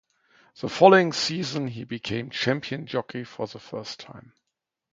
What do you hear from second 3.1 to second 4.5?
for the first time.